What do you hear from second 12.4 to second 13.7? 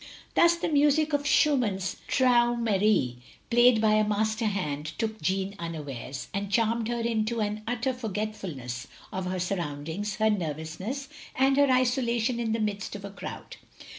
the midst of a crowd.